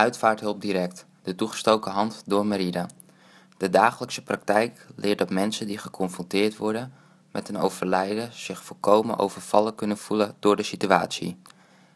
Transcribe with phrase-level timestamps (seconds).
[0.00, 2.88] Uitvaarthulp Direct, de toegestoken hand door Merida.
[3.56, 6.92] De dagelijkse praktijk leert dat mensen die geconfronteerd worden
[7.32, 11.38] met een overlijden zich volkomen overvallen kunnen voelen door de situatie.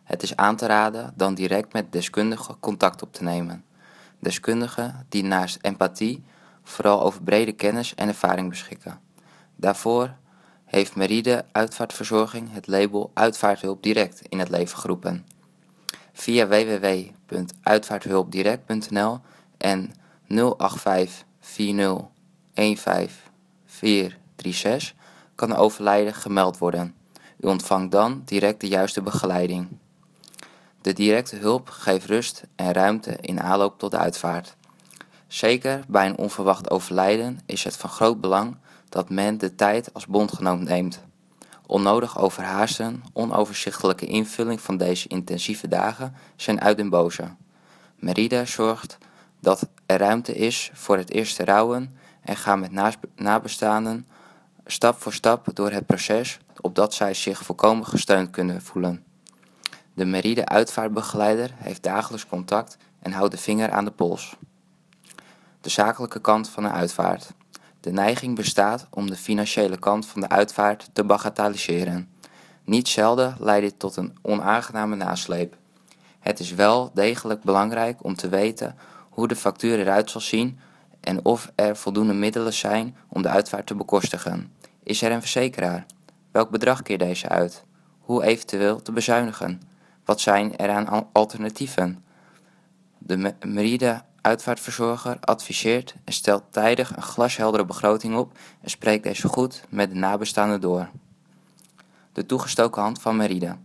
[0.03, 3.65] Het is aan te raden dan direct met deskundigen contact op te nemen.
[4.19, 6.25] Deskundigen die naast empathie
[6.63, 9.01] vooral over brede kennis en ervaring beschikken.
[9.57, 10.15] Daarvoor
[10.65, 15.27] heeft Meride Uitvaartverzorging het label Uitvaarthulp Direct in het leven geroepen.
[16.17, 19.19] Via www.uitvaarthulpdirect.nl
[19.57, 19.95] en
[20.29, 22.01] 085 40
[22.53, 24.95] 15436
[25.35, 26.95] kan een overlijden gemeld worden.
[27.41, 29.69] U ontvangt dan direct de juiste begeleiding.
[30.81, 34.57] De directe hulp geeft rust en ruimte in aanloop tot de uitvaart.
[35.27, 38.57] Zeker bij een onverwacht overlijden is het van groot belang
[38.89, 41.03] dat men de tijd als bondgenoot neemt.
[41.67, 47.35] Onnodig overhaasten, onoverzichtelijke invulling van deze intensieve dagen zijn uit den boze.
[47.97, 48.99] Merida zorgt
[49.41, 54.07] dat er ruimte is voor het eerste rouwen en gaat met nabestaanden
[54.67, 59.05] stap voor stap door het proces opdat zij zich volkomen gesteund kunnen voelen.
[59.95, 64.37] De Meride uitvaartbegeleider heeft dagelijks contact en houdt de vinger aan de pols.
[65.61, 67.33] De zakelijke kant van een uitvaart.
[67.85, 72.09] De neiging bestaat om de financiële kant van de uitvaart te bagatelliseren.
[72.65, 75.57] Niet zelden leidt dit tot een onaangename nasleep.
[76.19, 78.77] Het is wel degelijk belangrijk om te weten
[79.09, 80.59] hoe de factuur eruit zal zien
[81.01, 84.53] en of er voldoende middelen zijn om de uitvaart te bekostigen.
[84.83, 85.87] Is er een verzekeraar?
[86.31, 87.65] Welk bedrag keert deze uit?
[87.99, 89.61] Hoe eventueel te bezuinigen?
[90.05, 92.05] Wat zijn er aan alternatieven?
[92.99, 99.65] De Meride uitvaartverzorger adviseert en stelt tijdig een glasheldere begroting op en spreekt deze goed
[99.69, 100.89] met de nabestaanden door.
[102.13, 103.57] De toegestoken hand van Meride.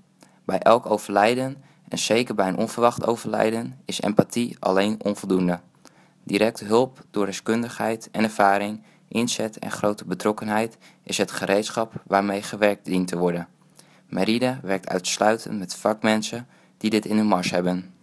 [0.46, 5.60] Bij elk overlijden en zeker bij een onverwacht overlijden is empathie alleen onvoldoende.
[6.24, 12.86] Directe hulp door deskundigheid en ervaring, inzet en grote betrokkenheid is het gereedschap waarmee gewerkt
[12.86, 13.48] dient te worden.
[14.08, 16.48] Meride werkt uitsluitend met vakmensen
[16.78, 17.94] die dit in hun mars hebben.